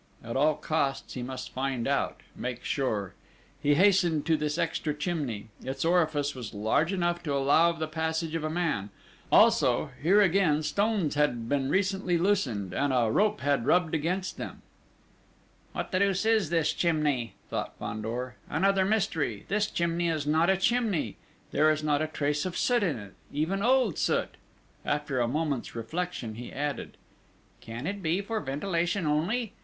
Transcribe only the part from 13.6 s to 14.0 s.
rubbed